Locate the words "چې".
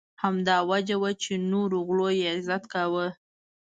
1.23-1.33